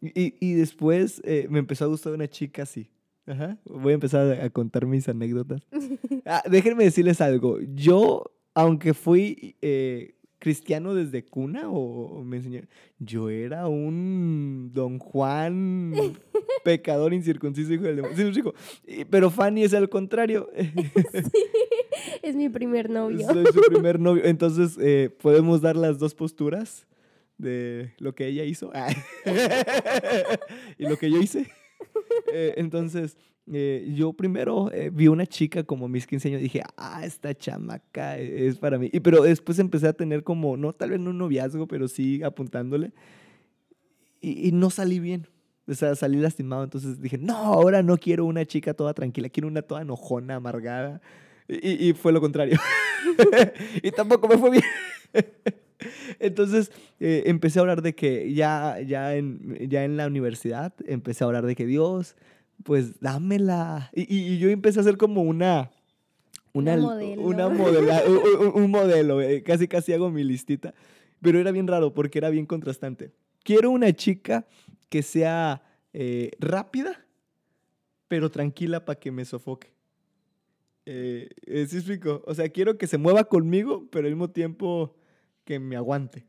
Y, 0.00 0.34
y 0.40 0.54
después 0.54 1.22
eh, 1.24 1.46
me 1.48 1.58
empezó 1.58 1.84
a 1.84 1.88
gustar 1.88 2.12
una 2.12 2.28
chica 2.28 2.64
así. 2.64 2.90
Ajá. 3.26 3.58
Voy 3.64 3.92
a 3.92 3.94
empezar 3.94 4.40
a, 4.40 4.44
a 4.44 4.50
contar 4.50 4.86
mis 4.86 5.08
anécdotas. 5.08 5.62
Ah, 6.28 6.42
déjenme 6.50 6.82
decirles 6.82 7.20
algo. 7.20 7.60
Yo, 7.76 8.24
aunque 8.52 8.94
fui 8.94 9.54
eh, 9.62 10.15
cristiano 10.38 10.94
desde 10.94 11.24
cuna 11.24 11.68
o, 11.70 12.22
me 12.22 12.38
enseñaron, 12.38 12.68
yo 12.98 13.30
era 13.30 13.68
un 13.68 14.70
don 14.72 14.98
Juan 14.98 15.92
pecador 16.64 17.14
incircunciso 17.14 17.72
hijo 17.72 17.84
del 17.84 17.96
demonio. 17.96 18.32
Sí, 18.86 19.04
Pero 19.10 19.30
Fanny 19.30 19.64
es 19.64 19.74
al 19.74 19.88
contrario. 19.88 20.50
Es 22.22 22.34
mi 22.34 22.48
primer 22.48 22.90
novio. 22.90 23.26
Soy 23.26 23.46
su 23.52 23.60
primer 23.62 24.00
novio. 24.00 24.24
Entonces, 24.24 24.76
eh, 24.80 25.10
podemos 25.20 25.60
dar 25.60 25.76
las 25.76 25.98
dos 25.98 26.14
posturas 26.14 26.86
de 27.38 27.94
lo 27.98 28.14
que 28.14 28.26
ella 28.26 28.44
hizo 28.44 28.70
Ah. 28.74 28.88
y 30.78 30.88
lo 30.88 30.96
que 30.96 31.10
yo 31.10 31.20
hice. 31.20 31.46
Eh, 32.32 32.54
entonces, 32.56 33.16
eh, 33.52 33.92
yo 33.94 34.12
primero 34.12 34.70
eh, 34.72 34.90
vi 34.92 35.08
una 35.08 35.26
chica 35.26 35.62
como 35.62 35.86
a 35.86 35.88
mis 35.88 36.06
15 36.06 36.28
años 36.28 36.40
y 36.40 36.44
dije, 36.44 36.62
ah, 36.76 37.04
esta 37.04 37.34
chamaca 37.34 38.18
es 38.18 38.58
para 38.58 38.78
mí. 38.78 38.90
Y, 38.92 39.00
pero 39.00 39.22
después 39.22 39.58
empecé 39.58 39.88
a 39.88 39.92
tener 39.92 40.24
como, 40.24 40.56
no 40.56 40.72
tal 40.72 40.90
vez 40.90 41.00
no 41.00 41.10
un 41.10 41.18
noviazgo, 41.18 41.66
pero 41.66 41.88
sí 41.88 42.22
apuntándole. 42.22 42.92
Y, 44.20 44.50
no 44.52 44.70
salí 44.70 44.98
bien. 44.98 45.28
O 45.68 45.74
sea, 45.74 45.94
salí 45.94 46.18
lastimado. 46.18 46.64
Entonces 46.64 47.00
dije, 47.00 47.18
no, 47.18 47.36
ahora 47.36 47.82
no 47.82 47.96
quiero 47.96 48.24
una 48.24 48.44
chica 48.44 48.74
toda 48.74 48.94
tranquila, 48.94 49.28
quiero 49.28 49.48
una 49.48 49.62
toda 49.62 49.82
enojona, 49.82 50.36
amargada. 50.36 51.00
Y 51.48 51.92
fue 51.92 52.12
lo 52.12 52.20
contrario. 52.20 52.58
y 53.82 53.92
tampoco 53.92 54.26
me 54.26 54.36
fue 54.36 54.50
bien. 54.50 54.64
Entonces 56.20 56.72
eh, 57.00 57.24
empecé 57.26 57.58
a 57.58 57.62
hablar 57.62 57.82
de 57.82 57.94
que 57.94 58.32
ya, 58.32 58.80
ya, 58.80 59.14
en, 59.16 59.56
ya 59.68 59.84
en 59.84 59.96
la 59.96 60.06
universidad, 60.06 60.72
empecé 60.86 61.24
a 61.24 61.26
hablar 61.26 61.46
de 61.46 61.54
que 61.54 61.66
Dios, 61.66 62.16
pues 62.62 63.00
dámela. 63.00 63.90
Y, 63.94 64.02
y- 64.14 64.32
y 64.34 64.38
yo 64.38 64.48
empecé 64.48 64.78
a 64.78 64.82
hacer 64.82 64.96
como 64.96 65.22
una... 65.22 65.70
Una, 66.52 66.72
Una 66.72 66.82
modelo. 66.82 67.22
una 67.22 67.48
modela- 67.50 68.02
un, 68.54 68.70
modelo, 68.70 69.20
eh, 69.20 69.42
casi 69.42 69.68
casi 69.68 69.92
hago 69.92 70.10
mi 70.10 70.24
listita. 70.24 70.72
Pero 71.20 71.38
era 71.38 71.50
bien 71.50 71.66
raro 71.66 71.92
porque 71.92 72.16
era 72.18 72.30
bien 72.30 72.46
contrastante. 72.46 73.10
Quiero 73.44 73.70
una 73.70 73.92
chica 73.92 74.46
que 74.88 75.02
sea 75.02 75.62
eh, 75.92 76.30
rápida, 76.40 77.04
pero 78.08 78.30
tranquila 78.30 78.86
para 78.86 78.98
que 78.98 79.10
me 79.10 79.26
sofoque. 79.26 79.68
Eh, 80.86 81.28
¿Sí 81.68 81.76
explico? 81.76 82.22
O 82.26 82.34
sea, 82.34 82.48
quiero 82.48 82.78
que 82.78 82.86
se 82.86 82.96
mueva 82.96 83.24
conmigo, 83.24 83.86
pero 83.90 84.06
al 84.06 84.12
mismo 84.12 84.30
tiempo 84.30 84.94
que 85.46 85.58
me 85.58 85.76
aguante. 85.76 86.26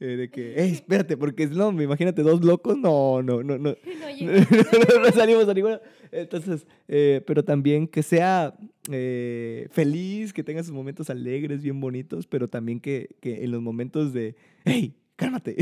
Eh, 0.00 0.16
de 0.16 0.30
que, 0.30 0.54
"Ey, 0.60 0.72
espérate, 0.72 1.16
porque 1.16 1.46
no, 1.46 1.70
imagínate 1.80 2.22
dos 2.22 2.44
locos, 2.44 2.76
no, 2.76 3.22
no, 3.22 3.42
no, 3.44 3.58
no. 3.58 3.76
No, 4.00 4.06
No, 4.20 4.96
no, 4.98 5.04
no 5.04 5.12
salimos 5.12 5.48
a 5.48 5.54
ninguna. 5.54 5.80
Entonces, 6.10 6.66
eh, 6.88 7.22
pero 7.26 7.44
también 7.44 7.86
que 7.86 8.02
sea 8.02 8.56
eh, 8.90 9.68
feliz, 9.70 10.32
que 10.32 10.42
tenga 10.42 10.62
sus 10.62 10.72
momentos 10.72 11.10
alegres, 11.10 11.62
bien 11.62 11.80
bonitos, 11.80 12.26
pero 12.26 12.48
también 12.48 12.80
que, 12.80 13.16
que 13.20 13.44
en 13.44 13.50
los 13.50 13.60
momentos 13.62 14.12
de, 14.12 14.34
hey, 14.64 14.96
cálmate, 15.16 15.56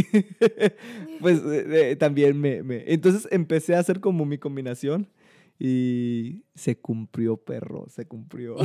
pues 1.21 1.41
eh, 1.45 1.91
eh, 1.93 1.97
también 1.97 2.41
me, 2.41 2.63
me... 2.63 2.85
Entonces 2.87 3.29
empecé 3.31 3.75
a 3.75 3.81
hacer 3.81 4.01
como 4.01 4.25
mi 4.25 4.39
combinación 4.39 5.09
y 5.59 6.45
se 6.55 6.77
cumplió, 6.77 7.37
perro, 7.37 7.87
se 7.89 8.07
cumplió. 8.07 8.57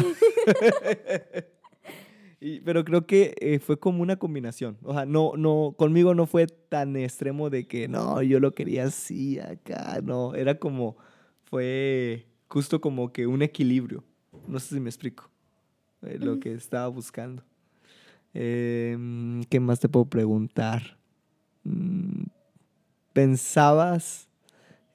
Y- 2.41 2.61
pero 2.61 2.85
creo 2.85 3.05
que 3.05 3.35
eh, 3.41 3.59
fue 3.59 3.77
como 3.79 4.01
una 4.01 4.17
combinación. 4.17 4.77
O 4.83 4.93
sea, 4.93 5.05
no, 5.05 5.33
no, 5.35 5.73
conmigo 5.77 6.13
no 6.15 6.25
fue 6.25 6.47
tan 6.47 6.95
extremo 6.95 7.49
de 7.49 7.67
que 7.67 7.87
no, 7.87 8.21
yo 8.21 8.39
lo 8.39 8.53
quería 8.53 8.85
así, 8.85 9.39
acá, 9.39 9.99
no. 10.03 10.35
Era 10.35 10.57
como, 10.57 10.95
fue 11.43 12.25
justo 12.47 12.79
como 12.81 13.11
que 13.11 13.27
un 13.27 13.41
equilibrio. 13.41 14.03
No 14.47 14.59
sé 14.59 14.75
si 14.75 14.79
me 14.81 14.89
explico 14.89 15.29
eh, 16.03 16.17
lo 16.19 16.39
que 16.39 16.53
estaba 16.53 16.87
buscando. 16.87 17.43
Em, 18.33 19.43
¿Qué 19.45 19.59
más 19.59 19.79
te 19.79 19.89
puedo 19.89 20.05
preguntar? 20.05 20.97
Mm, 21.63 22.23
¿Pensabas 23.13 24.29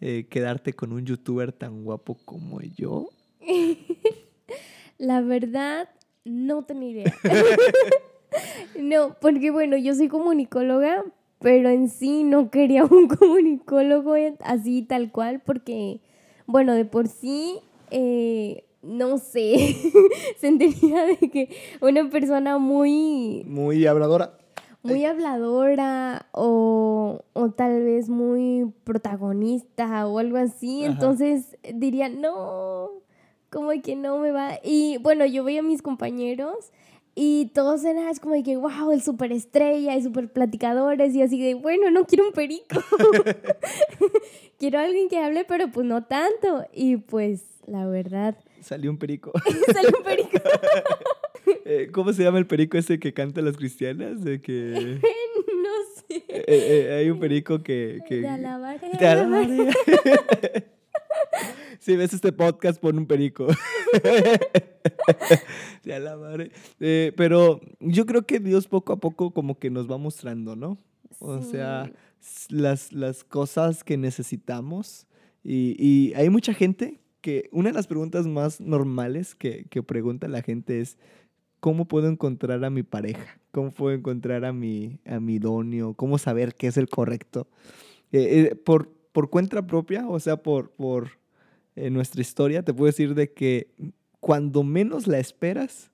eh, 0.00 0.26
quedarte 0.30 0.72
con 0.72 0.92
un 0.92 1.04
youtuber 1.04 1.52
tan 1.52 1.82
guapo 1.84 2.16
como 2.24 2.60
yo? 2.62 3.10
La 4.98 5.20
verdad, 5.20 5.88
no 6.24 6.64
tenía 6.64 6.90
idea. 6.90 7.14
no, 8.78 9.16
porque 9.20 9.50
bueno, 9.50 9.76
yo 9.76 9.94
soy 9.94 10.08
comunicóloga, 10.08 11.04
pero 11.40 11.68
en 11.68 11.88
sí 11.88 12.24
no 12.24 12.50
quería 12.50 12.84
un 12.90 13.08
comunicólogo 13.08 14.14
así 14.40 14.82
tal 14.82 15.10
cual, 15.12 15.40
porque, 15.44 16.00
bueno, 16.46 16.74
de 16.74 16.84
por 16.84 17.08
sí, 17.08 17.58
eh, 17.90 18.64
no 18.82 19.18
sé, 19.18 19.76
sentiría 20.38 21.04
de 21.04 21.16
que 21.30 21.48
una 21.80 22.08
persona 22.10 22.58
muy, 22.58 23.44
Muy 23.46 23.86
habladora. 23.86 24.36
muy 24.82 25.04
habladora 25.06 26.26
o, 26.32 27.22
o 27.32 27.50
tal 27.50 27.82
vez 27.84 28.08
muy 28.10 28.72
protagonista 28.84 30.06
o 30.06 30.18
algo 30.18 30.36
así. 30.36 30.82
Ajá. 30.84 30.92
Entonces 30.92 31.56
diría, 31.74 32.08
no, 32.10 32.90
como 33.54 33.70
que 33.80 33.94
no 33.94 34.18
me 34.18 34.32
va. 34.32 34.58
Y 34.64 34.98
bueno, 34.98 35.24
yo 35.24 35.44
veía 35.44 35.60
a 35.60 35.62
mis 35.62 35.80
compañeros 35.80 36.72
y 37.14 37.52
todos 37.54 37.84
eran 37.84 38.12
como 38.16 38.34
de 38.34 38.42
que, 38.42 38.56
wow, 38.56 38.90
el 38.90 39.00
superestrella 39.00 39.96
y 39.96 40.02
super 40.02 40.28
platicadores 40.28 41.14
y 41.14 41.22
así 41.22 41.40
de, 41.40 41.54
bueno, 41.54 41.90
no 41.92 42.04
quiero 42.04 42.26
un 42.26 42.32
perico. 42.32 42.82
quiero 44.58 44.80
alguien 44.80 45.08
que 45.08 45.18
hable, 45.18 45.44
pero 45.44 45.70
pues 45.70 45.86
no 45.86 46.04
tanto. 46.04 46.66
Y 46.72 46.96
pues 46.96 47.44
la 47.66 47.86
verdad, 47.86 48.36
Salió 48.60 48.90
un 48.90 48.96
perico. 48.96 49.30
salió 49.72 49.90
un 49.98 50.04
perico. 50.04 50.38
Eh, 51.66 51.90
¿Cómo 51.92 52.14
se 52.14 52.22
llama 52.22 52.38
el 52.38 52.46
perico 52.46 52.78
ese 52.78 52.98
que 52.98 53.12
canta 53.12 53.42
las 53.42 53.58
cristianas? 53.58 54.24
De 54.24 54.40
que 54.40 54.98
no 55.62 55.70
sé. 56.08 56.24
eh, 56.28 56.44
eh, 56.48 56.94
hay 56.98 57.10
un 57.10 57.20
perico 57.20 57.62
que... 57.62 58.00
que 58.08 58.22
Te 58.22 58.28
alabaré. 58.28 58.90
Te 58.98 59.06
alabaré. 59.06 59.70
Si 61.78 61.96
ves 61.96 62.12
este 62.14 62.32
podcast, 62.32 62.80
pon 62.80 62.98
un 62.98 63.06
perico. 63.06 63.46
Te 65.82 65.94
alabaré. 65.94 66.50
Eh, 66.80 67.12
pero 67.16 67.60
yo 67.80 68.06
creo 68.06 68.26
que 68.26 68.40
Dios 68.40 68.66
poco 68.68 68.92
a 68.92 68.96
poco 69.00 69.32
como 69.32 69.58
que 69.58 69.70
nos 69.70 69.90
va 69.90 69.98
mostrando, 69.98 70.56
¿no? 70.56 70.78
O 71.18 71.42
sea, 71.42 71.90
s- 72.20 72.46
las, 72.50 72.92
las 72.92 73.24
cosas 73.24 73.84
que 73.84 73.96
necesitamos. 73.96 75.06
Y, 75.42 75.76
y 75.78 76.14
hay 76.14 76.30
mucha 76.30 76.54
gente 76.54 77.00
que 77.20 77.48
una 77.52 77.70
de 77.70 77.74
las 77.74 77.86
preguntas 77.86 78.26
más 78.26 78.60
normales 78.60 79.34
que, 79.34 79.64
que 79.70 79.82
pregunta 79.82 80.28
la 80.28 80.42
gente 80.42 80.80
es, 80.80 80.98
¿cómo 81.60 81.86
puedo 81.86 82.08
encontrar 82.08 82.64
a 82.64 82.70
mi 82.70 82.82
pareja? 82.82 83.38
¿Cómo 83.50 83.70
puedo 83.72 83.94
encontrar 83.96 84.44
a 84.44 84.52
mi, 84.52 84.98
a 85.06 85.20
mi 85.20 85.34
idóneo? 85.36 85.94
¿Cómo 85.94 86.18
saber 86.18 86.54
qué 86.54 86.66
es 86.66 86.76
el 86.76 86.88
correcto? 86.88 87.46
Eh, 88.12 88.50
eh, 88.52 88.54
por, 88.56 88.90
por 89.12 89.30
cuenta 89.30 89.66
propia, 89.66 90.06
o 90.08 90.18
sea, 90.20 90.36
por, 90.42 90.70
por 90.72 91.10
en 91.76 91.92
nuestra 91.92 92.20
historia, 92.20 92.62
te 92.62 92.72
puedo 92.72 92.86
decir 92.86 93.14
de 93.14 93.32
que 93.32 93.68
cuando 94.20 94.62
menos 94.62 95.06
la 95.06 95.18
esperas, 95.18 95.90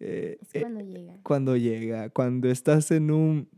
eh, 0.00 0.38
es 0.52 0.62
cuando 0.62 0.80
llega. 0.80 1.18
Cuando 1.22 1.56
llega, 1.56 2.10
cuando 2.10 2.50
estás 2.50 2.90
en 2.90 3.10
un 3.10 3.48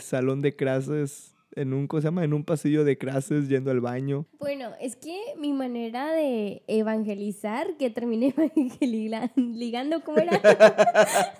salón 0.00 0.40
de 0.42 0.56
clases 0.56 1.36
en 1.56 1.72
un, 1.72 1.86
¿cómo 1.86 2.00
se 2.00 2.06
llama? 2.06 2.24
En 2.24 2.32
un 2.32 2.44
pasillo 2.44 2.84
de 2.84 2.96
clases 2.96 3.48
yendo 3.48 3.70
al 3.70 3.80
baño. 3.80 4.26
Bueno, 4.38 4.70
es 4.80 4.96
que 4.96 5.18
mi 5.36 5.52
manera 5.52 6.12
de 6.12 6.62
evangelizar, 6.66 7.76
que 7.76 7.90
terminé 7.90 8.34
ligando, 9.36 10.04
¿cómo 10.04 10.18
era? 10.18 10.40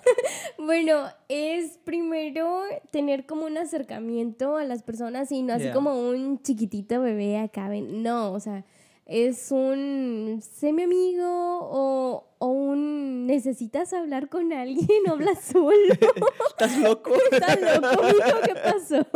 bueno, 0.57 1.05
es 1.29 1.77
primero 1.83 2.61
tener 2.91 3.25
como 3.25 3.45
un 3.45 3.57
acercamiento 3.57 4.57
a 4.57 4.65
las 4.65 4.83
personas 4.83 5.31
y 5.31 5.43
no 5.43 5.53
así 5.53 5.69
como 5.71 6.09
un 6.09 6.41
chiquitito 6.41 7.01
bebé 7.01 7.37
acá. 7.37 7.69
No, 7.69 8.33
o 8.33 8.39
sea, 8.39 8.65
es 9.05 9.51
un 9.51 10.41
sé 10.41 10.73
mi 10.73 10.83
amigo 10.83 11.25
o, 11.27 12.35
o, 12.39 12.47
un 12.47 13.27
necesitas 13.27 13.93
hablar 13.93 14.29
con 14.29 14.53
alguien, 14.53 14.87
habla 15.07 15.35
solo. 15.35 15.93
¿Estás 16.49 16.77
loco? 16.77 17.11
¿Estás 17.31 17.59
loco, 17.61 18.07
hijo? 18.07 18.37
¿Qué 18.45 18.55
pasó? 18.55 19.07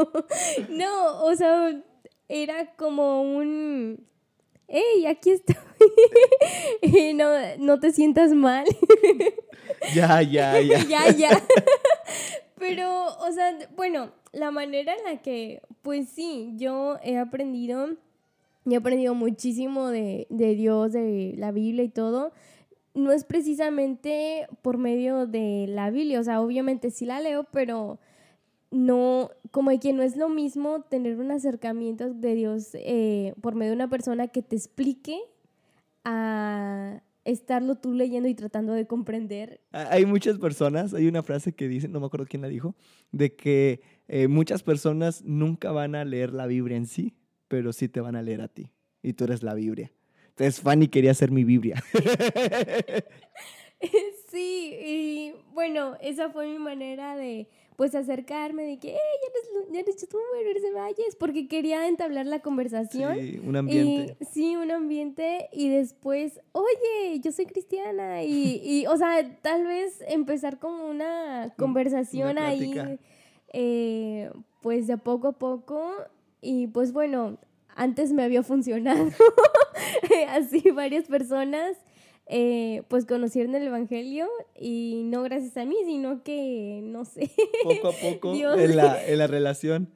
No, 0.70 1.24
o 1.24 1.36
sea, 1.36 1.82
era 2.28 2.76
como 2.76 3.22
un 3.22 4.06
hey, 4.68 5.06
aquí 5.06 5.32
estoy. 5.32 5.56
no, 7.14 7.30
no 7.60 7.80
te 7.80 7.92
sientas 7.92 8.32
mal. 8.32 8.66
ya, 9.94 10.22
ya, 10.22 10.60
ya. 10.60 10.84
ya, 10.84 11.12
ya. 11.12 11.44
Pero, 12.58 13.06
o 13.20 13.32
sea, 13.32 13.58
bueno, 13.76 14.12
la 14.32 14.52
manera 14.52 14.96
en 14.96 15.04
la 15.04 15.22
que, 15.22 15.62
pues 15.82 16.10
sí, 16.10 16.54
yo 16.56 16.98
he 17.04 17.18
aprendido 17.18 17.96
y 18.66 18.74
he 18.74 18.78
aprendido 18.78 19.14
muchísimo 19.14 19.90
de, 19.90 20.28
Dios, 20.30 20.92
de 20.92 21.34
la 21.38 21.52
Biblia 21.52 21.84
y 21.84 21.90
todo. 21.90 22.34
No 22.96 23.12
es 23.12 23.24
precisamente 23.24 24.48
por 24.62 24.78
medio 24.78 25.28
de 25.28 25.66
la 25.68 25.92
Biblia, 25.92 26.20
o 26.20 26.24
sea, 26.24 26.42
obviamente 26.42 26.90
sí 26.90 27.06
la 27.06 27.20
leo, 27.20 27.46
pero 27.52 28.00
no, 28.72 29.30
como 29.52 29.78
que 29.80 29.94
no 29.94 30.02
es 30.02 30.18
lo 30.18 30.30
mismo 30.30 30.82
tener 30.82 31.20
un 31.20 31.32
acercamiento 31.32 32.12
de 32.14 32.36
Dios 32.36 32.70
eh, 32.74 33.36
por 33.42 33.54
medio 33.54 33.72
de 33.72 33.76
una 33.76 33.90
persona 33.90 34.28
que 34.28 34.42
te 34.42 34.56
explique 34.56 35.20
a 36.04 37.02
estarlo 37.24 37.76
tú 37.76 37.94
leyendo 37.94 38.30
y 38.30 38.36
tratando 38.36 38.74
de 38.74 38.88
comprender. 38.88 39.62
Hay 39.72 40.06
muchas 40.06 40.38
personas, 40.38 40.94
hay 40.94 41.08
una 41.08 41.24
frase 41.24 41.54
que 41.54 41.68
dice, 41.68 41.88
no 41.88 42.00
me 42.00 42.06
acuerdo 42.06 42.28
quién 42.28 42.42
la 42.42 42.48
dijo, 42.48 42.76
de 43.12 43.36
que 43.36 43.82
eh, 44.08 44.28
muchas 44.28 44.64
personas 44.64 45.24
nunca 45.24 45.72
van 45.72 45.96
a 45.96 46.06
leer 46.06 46.34
la 46.34 46.46
Biblia 46.46 46.78
en 46.78 46.86
sí, 46.86 47.14
pero 47.48 47.74
sí 47.74 47.88
te 47.88 48.02
van 48.02 48.16
a 48.16 48.22
leer 48.22 48.42
a 48.42 48.48
ti. 48.48 48.72
Y 49.02 49.14
tú 49.14 49.26
eres 49.26 49.44
la 49.44 49.54
Biblia. 49.54 49.92
Entonces 50.30 50.62
Fanny 50.62 50.88
quería 50.88 51.14
ser 51.14 51.32
mi 51.32 51.44
Biblia. 51.44 51.82
sí, 54.30 54.76
y 54.86 55.34
bueno, 55.54 55.96
esa 56.02 56.30
fue 56.30 56.48
mi 56.48 56.60
manera 56.60 57.16
de 57.16 57.48
pues 57.76 57.94
acercarme, 57.94 58.64
de 58.64 58.78
que, 58.78 58.90
hey, 58.90 59.00
ya 59.22 59.80
eres, 59.80 60.00
ya 60.00 60.50
eres 60.50 60.62
se 60.62 60.72
vayas, 60.72 61.16
porque 61.20 61.48
quería 61.48 61.88
entablar 61.88 62.26
la 62.26 62.40
conversación. 62.40 63.18
Sí, 63.20 63.42
un 63.44 63.56
ambiente. 63.56 64.18
sí, 64.32 64.56
un 64.56 64.72
ambiente, 64.72 65.50
y 65.52 65.70
después, 65.70 66.40
oye, 66.54 67.20
yo 67.20 67.32
soy 67.32 67.46
cristiana, 67.46 68.24
y, 68.24 68.62
y 68.64 68.88
o 68.88 68.96
sea, 68.98 69.40
tal 69.42 69.66
vez 69.66 70.02
empezar 70.08 70.60
como 70.60 70.88
una 70.88 71.54
conversación 71.58 72.38
ahí, 72.38 72.98
eh, 73.52 74.32
pues 74.62 74.88
de 74.88 74.98
poco 74.98 75.30
a 75.30 75.34
poco, 75.34 75.92
y 76.46 76.68
pues 76.68 76.94
bueno, 76.94 77.40
antes 77.76 78.14
me 78.14 78.24
había 78.24 78.44
funcionado. 78.44 79.10
Así 80.30 80.72
varias 80.72 81.06
personas 81.06 81.76
eh, 82.28 82.84
pues 82.88 83.06
conocieron 83.06 83.56
el 83.56 83.64
Evangelio 83.68 84.28
y 84.60 85.04
no 85.06 85.24
gracias 85.24 85.58
a 85.58 85.66
mí, 85.66 85.76
sino 85.86 86.24
que, 86.24 86.82
no 86.84 87.04
sé. 87.06 87.32
Poco 87.64 87.88
a 87.90 87.92
poco 88.02 88.34
en, 88.56 88.76
la, 88.76 89.06
en 89.06 89.18
la 89.18 89.28
relación. 89.28 89.90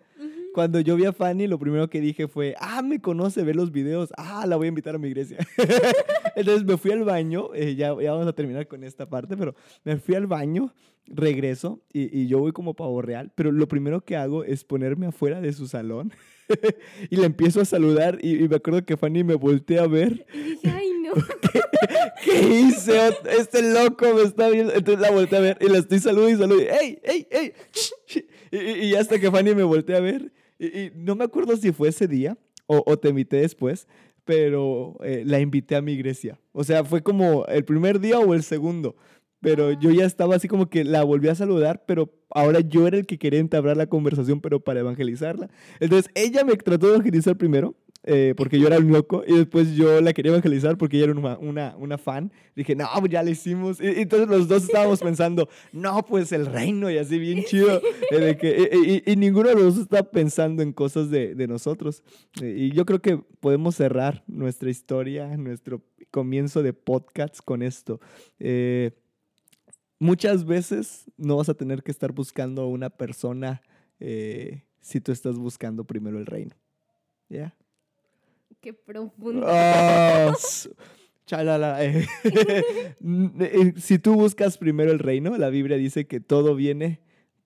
Cuando 0.53 0.79
yo 0.79 0.95
vi 0.95 1.05
a 1.05 1.13
Fanny, 1.13 1.47
lo 1.47 1.59
primero 1.59 1.89
que 1.89 2.01
dije 2.01 2.27
fue, 2.27 2.55
ah, 2.59 2.81
me 2.81 2.99
conoce, 2.99 3.43
ve 3.43 3.53
los 3.53 3.71
videos, 3.71 4.09
ah, 4.17 4.45
la 4.47 4.57
voy 4.57 4.65
a 4.65 4.69
invitar 4.69 4.95
a 4.95 4.97
mi 4.97 5.07
iglesia. 5.07 5.37
Entonces 6.35 6.65
me 6.65 6.75
fui 6.77 6.91
al 6.91 7.03
baño, 7.03 7.51
eh, 7.53 7.75
ya, 7.75 7.95
ya 8.01 8.11
vamos 8.11 8.27
a 8.27 8.33
terminar 8.33 8.67
con 8.67 8.83
esta 8.83 9.07
parte, 9.07 9.37
pero 9.37 9.55
me 9.83 9.97
fui 9.97 10.15
al 10.15 10.27
baño, 10.27 10.73
regreso 11.05 11.81
y, 11.93 12.19
y 12.19 12.27
yo 12.27 12.39
voy 12.39 12.51
como 12.51 12.73
pavo 12.73 13.01
real, 13.01 13.31
pero 13.35 13.51
lo 13.51 13.67
primero 13.67 14.01
que 14.01 14.15
hago 14.15 14.43
es 14.43 14.63
ponerme 14.63 15.07
afuera 15.07 15.39
de 15.39 15.53
su 15.53 15.67
salón 15.67 16.11
y 17.09 17.15
le 17.15 17.25
empiezo 17.25 17.61
a 17.61 17.65
saludar 17.65 18.19
y, 18.21 18.47
me 18.47 18.55
acuerdo 18.55 18.85
que 18.85 18.97
Fanny 18.97 19.23
me 19.23 19.35
voltea 19.35 19.83
a 19.83 19.87
ver. 19.87 20.25
Y 20.33 20.41
dije, 20.41 20.69
ay, 20.69 20.91
no. 21.01 21.13
¿Qué, 22.23 22.41
hice? 22.41 23.11
Este 23.37 23.61
loco 23.61 24.05
me 24.13 24.23
está 24.23 24.49
viendo. 24.49 24.73
Entonces 24.73 25.01
la 25.01 25.11
volteé 25.11 25.37
a 25.37 25.41
ver 25.41 25.57
y 25.61 25.69
la 25.69 25.79
estoy 25.79 25.99
saludando 25.99 26.29
y 26.29 26.37
saludando. 26.37 26.71
¡Ey, 26.79 26.99
ey, 27.03 27.27
ey! 27.31 27.53
Y, 28.51 28.87
y, 28.87 28.95
hasta 28.95 29.19
que 29.19 29.31
Fanny 29.31 29.55
me 29.55 29.63
voltea 29.63 29.97
a 29.97 30.01
ver. 30.01 30.31
Y, 30.59 30.91
no 30.95 31.15
me 31.15 31.23
acuerdo 31.23 31.55
si 31.55 31.71
fue 31.71 31.89
ese 31.89 32.07
día 32.07 32.37
o, 32.67 32.83
o 32.85 32.97
te 32.97 33.09
invité 33.09 33.37
después, 33.37 33.87
pero 34.25 34.95
eh, 35.03 35.23
la 35.25 35.39
invité 35.39 35.75
a 35.75 35.81
mi 35.81 35.93
iglesia. 35.93 36.39
O 36.51 36.63
sea, 36.63 36.83
fue 36.83 37.01
como 37.01 37.45
el 37.47 37.65
primer 37.65 37.99
día 37.99 38.19
o 38.19 38.33
el 38.33 38.43
segundo 38.43 38.95
pero 39.41 39.71
yo 39.73 39.91
ya 39.91 40.05
estaba 40.05 40.35
así 40.35 40.47
como 40.47 40.69
que 40.69 40.83
la 40.83 41.03
volví 41.03 41.29
a 41.29 41.35
saludar, 41.35 41.83
pero 41.85 42.13
ahora 42.29 42.59
yo 42.59 42.87
era 42.87 42.97
el 42.97 43.05
que 43.05 43.17
quería 43.17 43.39
entablar 43.39 43.77
la 43.77 43.87
conversación, 43.87 44.41
pero 44.41 44.59
para 44.59 44.81
evangelizarla. 44.81 45.49
Entonces 45.79 46.11
ella 46.15 46.43
me 46.43 46.55
trató 46.55 46.87
de 46.87 46.93
evangelizar 46.93 47.37
primero, 47.37 47.75
eh, 48.03 48.33
porque 48.37 48.59
yo 48.59 48.67
era 48.67 48.77
un 48.77 48.91
loco, 48.91 49.23
y 49.27 49.33
después 49.33 49.75
yo 49.75 49.99
la 50.01 50.13
quería 50.13 50.31
evangelizar 50.31 50.77
porque 50.77 50.97
ella 50.97 51.05
era 51.05 51.19
una, 51.19 51.37
una, 51.37 51.75
una 51.77 51.97
fan. 51.97 52.31
Dije, 52.55 52.75
no, 52.75 52.87
pues 52.99 53.11
ya 53.11 53.23
la 53.23 53.29
hicimos. 53.29 53.79
Y, 53.81 53.87
entonces 54.01 54.27
los 54.27 54.47
dos 54.47 54.63
estábamos 54.63 54.99
pensando, 55.01 55.49
no, 55.71 56.05
pues 56.05 56.31
el 56.31 56.45
reino, 56.45 56.89
y 56.89 56.97
así 56.97 57.19
bien 57.19 57.43
chido. 57.43 57.81
de 58.11 58.37
que, 58.37 59.03
y, 59.05 59.15
ninguno 59.15 59.49
de 59.49 59.55
los 59.55 59.75
dos 59.75 59.83
está 59.83 60.03
pensando 60.03 60.63
en 60.63 60.73
cosas 60.73 61.09
de, 61.09 61.35
de 61.35 61.47
nosotros. 61.47 62.03
Y 62.41 62.71
yo 62.71 62.85
creo 62.85 63.01
que 63.01 63.21
podemos 63.39 63.75
cerrar 63.75 64.23
nuestra 64.27 64.69
historia, 64.69 65.35
nuestro 65.37 65.81
comienzo 66.11 66.63
de 66.63 66.73
podcast 66.73 67.39
con 67.43 67.61
esto. 67.61 67.99
Eh, 68.39 68.91
muchas 69.99 70.45
veces 70.45 71.05
no 71.17 71.37
vas 71.37 71.49
a 71.49 71.53
tener 71.53 71.83
que 71.83 71.91
estar 71.91 72.11
buscando 72.11 72.63
a 72.63 72.67
una 72.67 72.89
persona 72.89 73.61
eh, 73.99 74.63
si 74.79 75.01
tú 75.01 75.11
estás 75.11 75.37
buscando 75.37 75.83
primero 75.83 76.17
el 76.17 76.25
reino. 76.25 76.55
¿Ya? 77.27 77.55
Qué 78.61 78.73
profundo. 78.73 79.45
Oh, 80.29 80.33
chalala. 81.25 81.83
Eh. 81.83 82.07
Eh, 83.39 83.73
si 83.77 83.99
tú 83.99 84.15
buscas 84.15 84.57
primero 84.57 84.91
el 84.91 84.99
reino, 84.99 85.37
la 85.37 85.49
Biblia 85.49 85.77
dice 85.77 86.07
que 86.07 86.19
todo 86.19 86.55
viene 86.55 86.99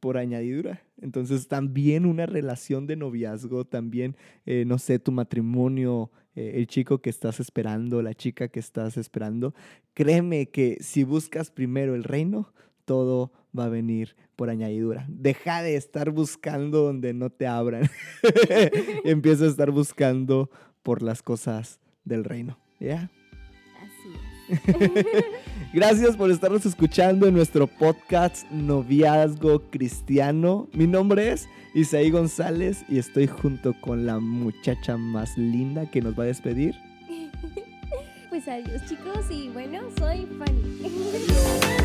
por 0.04 0.18
añadidura. 0.18 0.84
Entonces 1.02 1.48
también 1.48 2.06
una 2.06 2.26
relación 2.26 2.88
de 2.88 2.98
noviazgo, 2.98 3.64
también, 3.64 4.18
no 4.46 4.78
sé, 4.78 5.00
tu 5.00 5.14
matrimonio, 5.14 6.12
eh, 6.36 6.56
el 6.56 6.68
chico 6.68 7.02
que 7.02 7.10
estás 7.10 7.40
esperando, 7.40 8.02
la 8.02 8.14
chica 8.14 8.50
que 8.50 8.60
estás 8.60 8.98
esperando, 8.98 9.56
créeme 9.94 10.48
que 10.48 10.76
si 10.82 11.06
buscas 11.06 11.52
primero 11.52 11.96
el 11.96 12.04
reino, 12.04 12.54
todo 12.84 13.32
va 13.58 13.64
a 13.66 13.70
venir 13.70 14.18
por 14.36 14.50
añadidura. 14.50 15.06
Deja 15.08 15.62
de 15.62 15.78
estar 15.78 16.12
buscando 16.12 16.84
donde 16.84 17.14
no 17.14 17.30
te 17.30 17.48
abran. 17.48 17.90
empieza 19.06 19.46
a 19.46 19.48
estar 19.48 19.72
buscando 19.72 20.50
por 20.82 21.02
las 21.02 21.24
cosas 21.24 21.80
del 22.04 22.26
reino. 22.26 22.60
¿Ya? 22.78 23.10
Gracias 25.74 26.16
por 26.16 26.30
estarnos 26.32 26.66
escuchando 26.66 27.28
en 27.28 27.34
nuestro 27.34 27.68
podcast 27.68 28.50
Noviazgo 28.52 29.70
Cristiano. 29.70 30.68
Mi 30.74 30.88
nombre 30.88 31.32
es 31.32 31.48
Isaí 31.74 32.12
González 32.12 32.84
y 32.88 33.00
estoy 33.00 33.28
junto 33.28 33.74
con 33.82 34.06
la 34.06 34.20
muchacha 34.20 34.98
más 34.98 35.38
linda 35.38 35.90
que 35.90 36.02
nos 36.02 36.18
va 36.18 36.24
a 36.24 36.28
despedir. 36.28 36.76
Pues 38.30 38.48
adiós 38.48 38.84
chicos 38.90 39.30
y 39.30 39.50
bueno, 39.50 39.80
soy 39.96 40.26
Fanny. 40.40 41.74